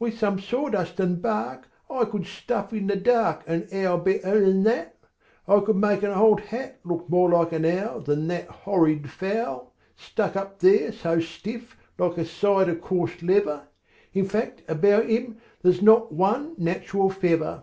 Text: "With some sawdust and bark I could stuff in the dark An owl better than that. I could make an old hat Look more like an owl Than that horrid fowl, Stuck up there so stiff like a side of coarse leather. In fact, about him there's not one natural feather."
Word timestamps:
"With 0.00 0.18
some 0.18 0.40
sawdust 0.40 0.98
and 0.98 1.22
bark 1.22 1.68
I 1.88 2.04
could 2.04 2.26
stuff 2.26 2.72
in 2.72 2.88
the 2.88 2.96
dark 2.96 3.44
An 3.46 3.68
owl 3.72 3.98
better 3.98 4.40
than 4.44 4.64
that. 4.64 4.96
I 5.46 5.60
could 5.60 5.76
make 5.76 6.02
an 6.02 6.10
old 6.10 6.40
hat 6.40 6.80
Look 6.82 7.08
more 7.08 7.30
like 7.30 7.52
an 7.52 7.64
owl 7.64 8.00
Than 8.00 8.26
that 8.26 8.48
horrid 8.48 9.08
fowl, 9.08 9.72
Stuck 9.94 10.34
up 10.34 10.58
there 10.58 10.90
so 10.90 11.20
stiff 11.20 11.76
like 11.96 12.18
a 12.18 12.24
side 12.24 12.68
of 12.68 12.80
coarse 12.80 13.22
leather. 13.22 13.68
In 14.12 14.24
fact, 14.24 14.62
about 14.66 15.06
him 15.06 15.36
there's 15.62 15.80
not 15.80 16.10
one 16.10 16.56
natural 16.58 17.08
feather." 17.08 17.62